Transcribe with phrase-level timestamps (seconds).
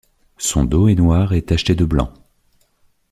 [0.39, 2.11] Son dos est noir et taché de blanc.